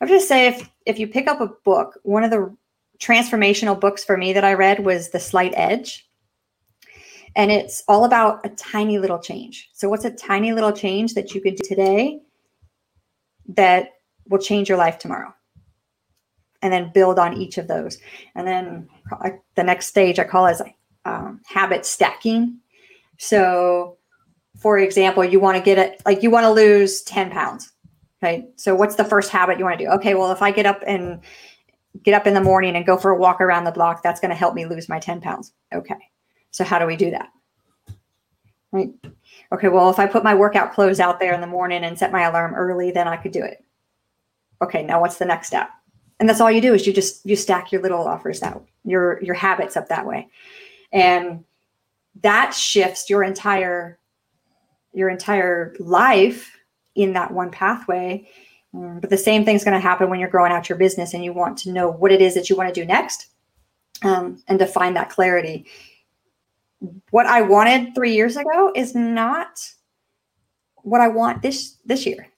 [0.00, 2.56] I would just say if if you pick up a book, one of the
[3.02, 6.08] transformational books for me that I read was The Slight Edge.
[7.34, 9.70] And it's all about a tiny little change.
[9.72, 12.20] So, what's a tiny little change that you could do today
[13.48, 13.88] that
[14.28, 15.34] will change your life tomorrow?
[16.60, 17.98] And then build on each of those.
[18.36, 18.88] And then
[19.56, 20.62] the next stage I call is
[21.04, 22.58] um, habit stacking.
[23.18, 23.96] So,
[24.58, 27.72] for example, you want to get it like you want to lose 10 pounds.
[28.20, 28.44] Right.
[28.56, 29.90] So, what's the first habit you want to do?
[29.92, 30.14] Okay.
[30.14, 31.22] Well, if I get up and
[32.02, 34.02] get up in the morning and go for a walk around the block.
[34.02, 35.52] That's going to help me lose my 10 pounds.
[35.74, 36.10] Okay.
[36.50, 37.30] So how do we do that?
[38.70, 38.90] Right.
[39.52, 39.68] Okay.
[39.68, 42.22] Well, if I put my workout clothes out there in the morning and set my
[42.22, 43.64] alarm early, then I could do it.
[44.62, 44.82] Okay.
[44.82, 45.70] Now what's the next step?
[46.20, 49.22] And that's all you do is you just you stack your little offers out, your
[49.22, 50.28] your habits up that way.
[50.92, 51.44] And
[52.22, 53.98] that shifts your entire
[54.92, 56.56] your entire life
[56.94, 58.28] in that one pathway
[58.72, 61.32] but the same thing's going to happen when you're growing out your business and you
[61.32, 63.26] want to know what it is that you want to do next
[64.02, 65.66] um, and to find that clarity.
[67.10, 69.60] What I wanted three years ago is not
[70.76, 72.28] what I want this this year.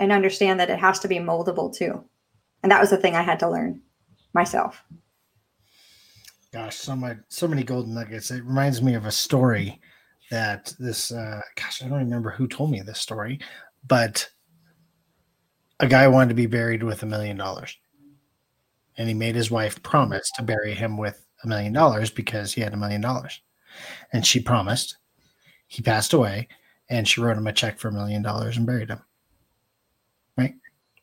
[0.00, 2.04] And understand that it has to be moldable too.
[2.62, 3.80] And that was the thing I had to learn
[4.32, 4.82] myself.
[6.52, 8.30] Gosh, so much, so many golden nuggets.
[8.30, 9.80] It reminds me of a story
[10.30, 13.38] that this, uh, gosh, I don't remember who told me this story,
[13.86, 14.28] but
[15.80, 17.76] a guy wanted to be buried with a million dollars.
[18.96, 22.60] And he made his wife promise to bury him with a million dollars because he
[22.60, 23.40] had a million dollars.
[24.12, 24.96] And she promised.
[25.66, 26.48] He passed away
[26.88, 29.00] and she wrote him a check for a million dollars and buried him.
[30.36, 30.54] Right?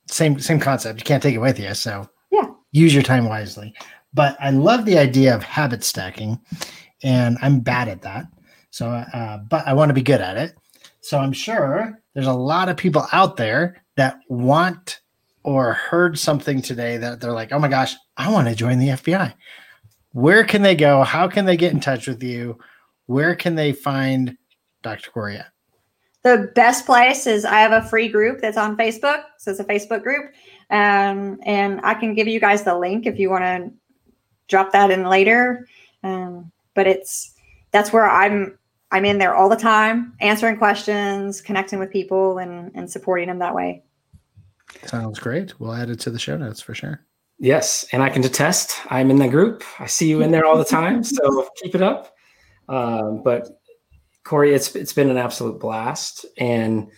[0.07, 0.99] Same same concept.
[0.99, 1.73] You can't take it with you.
[1.73, 2.47] So yeah.
[2.71, 3.73] Use your time wisely.
[4.13, 6.39] But I love the idea of habit stacking
[7.03, 8.27] and I'm bad at that.
[8.69, 10.55] So uh, but I want to be good at it.
[11.01, 15.01] So I'm sure there's a lot of people out there that want
[15.43, 18.89] or heard something today that they're like, oh my gosh, I want to join the
[18.89, 19.33] FBI.
[20.13, 21.03] Where can they go?
[21.03, 22.59] How can they get in touch with you?
[23.07, 24.37] Where can they find
[24.83, 25.09] Dr.
[25.11, 25.39] Corey?
[26.23, 29.23] The best place is I have a free group that's on Facebook.
[29.39, 30.31] So it's a Facebook group.
[30.69, 33.71] Um, and I can give you guys the link if you want to
[34.47, 35.67] drop that in later.
[36.03, 37.33] Um, but it's
[37.71, 38.57] that's where I'm
[38.91, 43.39] I'm in there all the time, answering questions, connecting with people, and and supporting them
[43.39, 43.83] that way.
[44.85, 45.59] Sounds great.
[45.59, 47.05] We'll add it to the show notes for sure.
[47.39, 48.79] Yes, and I can attest.
[48.91, 49.63] I'm in the group.
[49.79, 52.13] I see you in there all the time, so keep it up.
[52.69, 53.61] Um, but
[54.23, 56.89] Corey, it's it's been an absolute blast, and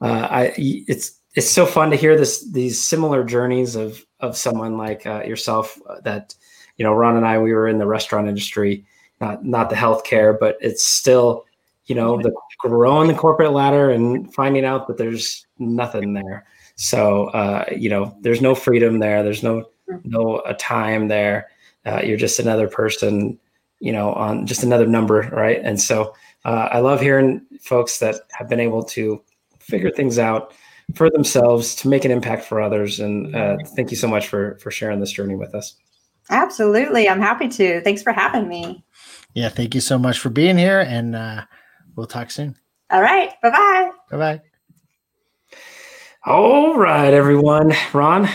[0.00, 4.76] uh, I it's it's so fun to hear this these similar journeys of of someone
[4.76, 6.34] like uh, yourself uh, that
[6.76, 8.86] you know Ron and I we were in the restaurant industry
[9.22, 11.46] not not the healthcare, but it's still,
[11.86, 16.44] you know, the growing the corporate ladder and finding out that there's nothing there.
[16.76, 19.22] So uh, you know, there's no freedom there.
[19.22, 19.64] There's no
[20.04, 21.48] no a time there.
[21.86, 23.38] Uh, you're just another person,
[23.80, 25.60] you know, on just another number, right?
[25.62, 26.14] And so
[26.44, 29.22] uh, I love hearing folks that have been able to
[29.58, 30.52] figure things out
[30.94, 33.00] for themselves to make an impact for others.
[33.00, 35.76] And uh, thank you so much for for sharing this journey with us.
[36.30, 37.08] Absolutely.
[37.08, 37.80] I'm happy to.
[37.82, 38.84] Thanks for having me.
[39.34, 41.44] Yeah, thank you so much for being here, and uh,
[41.96, 42.56] we'll talk soon.
[42.90, 43.30] All right.
[43.42, 43.90] Bye bye.
[44.10, 44.40] Bye bye.
[46.24, 47.72] All right, everyone.
[47.92, 48.28] Ron,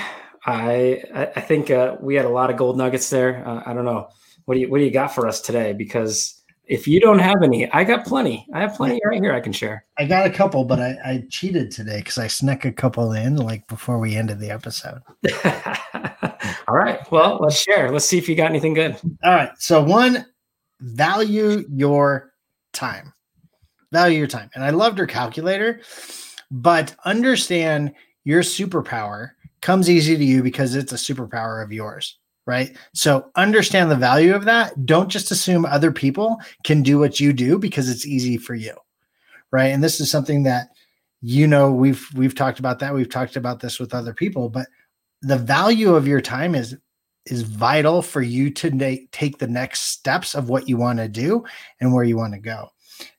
[0.45, 3.47] I I I think uh, we had a lot of gold nuggets there.
[3.47, 4.09] Uh, I don't know
[4.45, 5.73] what do you what do you got for us today?
[5.73, 8.47] Because if you don't have any, I got plenty.
[8.53, 9.85] I have plenty right here I can share.
[9.97, 13.35] I got a couple, but I, I cheated today because I snuck a couple in
[13.37, 15.01] like before we ended the episode.
[16.67, 16.99] All right.
[17.11, 17.91] Well, let's share.
[17.91, 18.97] Let's see if you got anything good.
[19.23, 19.51] All right.
[19.57, 20.25] So one,
[20.79, 22.31] value your
[22.73, 23.13] time.
[23.91, 24.49] Value your time.
[24.53, 25.81] And I loved her calculator,
[26.51, 32.17] but understand your superpower comes easy to you because it's a superpower of yours
[32.47, 32.75] right?
[32.93, 34.85] So understand the value of that.
[34.85, 38.73] Don't just assume other people can do what you do because it's easy for you,
[39.51, 39.67] right?
[39.67, 40.69] And this is something that
[41.21, 42.95] you know we've we've talked about that.
[42.95, 44.67] We've talked about this with other people, but
[45.21, 46.75] the value of your time is
[47.31, 51.07] is vital for you to na- take the next steps of what you want to
[51.07, 51.43] do
[51.79, 52.69] and where you want to go.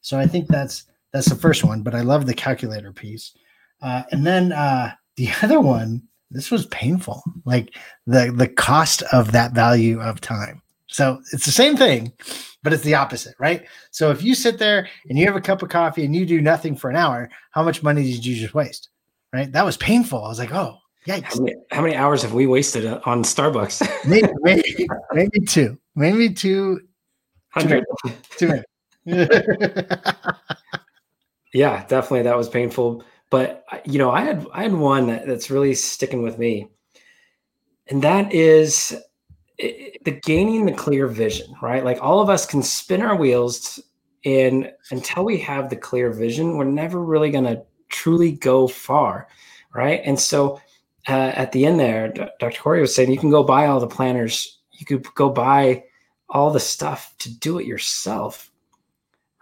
[0.00, 1.82] So I think that's that's the first one.
[1.82, 3.34] But I love the calculator piece,
[3.82, 7.74] uh, and then uh, the other one this was painful like
[8.06, 12.12] the the cost of that value of time so it's the same thing
[12.62, 15.62] but it's the opposite right so if you sit there and you have a cup
[15.62, 18.54] of coffee and you do nothing for an hour how much money did you just
[18.54, 18.88] waste
[19.32, 20.76] right that was painful i was like oh
[21.08, 23.80] yikes How many, how many hours have we wasted uh, on Starbucks?
[24.08, 26.80] maybe, maybe, maybe two maybe two
[27.50, 27.84] Hundred.
[28.36, 28.62] two
[29.06, 30.12] minutes
[31.54, 33.02] Yeah, definitely that was painful.
[33.30, 36.68] But you know, I had I had one that, that's really sticking with me,
[37.88, 38.96] and that is
[39.62, 41.54] i- the gaining the clear vision.
[41.62, 43.80] Right, like all of us can spin our wheels,
[44.24, 49.28] and until we have the clear vision, we're never really going to truly go far.
[49.74, 50.60] Right, and so
[51.08, 52.60] uh, at the end there, Dr.
[52.60, 55.84] Corey was saying you can go buy all the planners, you could go buy
[56.28, 58.50] all the stuff to do it yourself.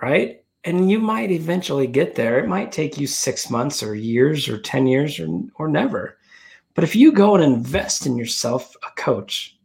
[0.00, 2.40] Right and you might eventually get there.
[2.40, 6.18] It might take you six months or years or 10 years or, or never.
[6.74, 9.56] But if you go and invest in yourself a coach,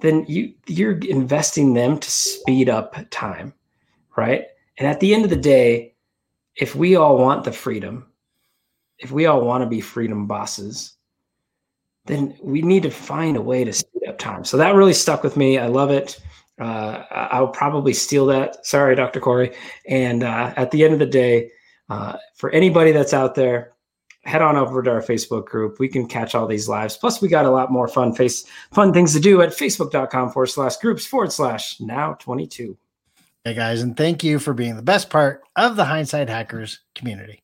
[0.00, 3.52] then you you're investing them to speed up time,
[4.16, 4.46] right?
[4.78, 5.94] And at the end of the day,
[6.56, 8.06] if we all want the freedom,
[8.98, 10.94] if we all want to be freedom bosses,
[12.08, 14.44] then we need to find a way to speed up time.
[14.44, 15.58] So that really stuck with me.
[15.58, 16.20] I love it.
[16.60, 18.66] Uh, I'll probably steal that.
[18.66, 19.20] Sorry, Dr.
[19.20, 19.54] Corey.
[19.86, 21.50] And uh, at the end of the day,
[21.88, 23.74] uh, for anybody that's out there,
[24.24, 25.78] head on over to our Facebook group.
[25.78, 26.96] We can catch all these lives.
[26.96, 30.48] Plus, we got a lot more fun face fun things to do at facebook.com forward
[30.48, 32.76] slash groups forward slash now 22.
[33.44, 37.42] hey guys and thank you for being the best part of the hindsight hackers community